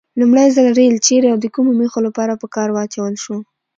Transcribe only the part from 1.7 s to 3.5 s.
موخې لپاره په کار واچول شو؟